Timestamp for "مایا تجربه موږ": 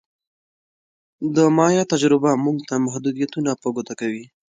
1.57-2.57